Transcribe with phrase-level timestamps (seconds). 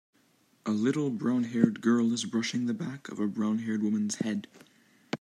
[0.65, 4.47] A little brownhaired girl is brushing the back of a brownhaired woman 's head.